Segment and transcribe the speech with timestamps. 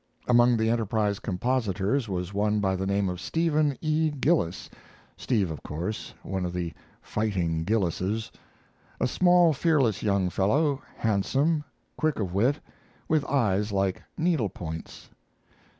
[0.27, 4.09] Among the Enterprise compositors was one by the name of Stephen E.
[4.09, 4.67] Gillis
[5.15, 8.31] (Steve, of course one of the "fighting Gillises"),
[8.99, 11.63] a small, fearless young fellow, handsome,
[11.97, 12.59] quick of wit,
[13.07, 15.09] with eyes like needle points.